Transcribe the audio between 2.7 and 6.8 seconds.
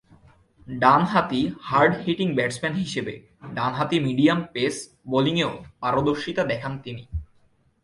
হিসেবে ডানহাতি মিডিয়াম-পেস বোলিংয়েও পারদর্শিতা দেখান